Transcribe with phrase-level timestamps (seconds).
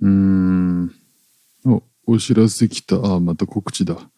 [0.00, 0.90] うん。
[1.64, 2.96] お、お知らせきた。
[2.96, 4.10] あ、また告知だ。